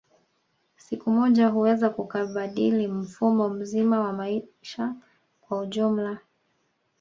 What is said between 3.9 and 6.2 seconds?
wa maisha kwa ujumla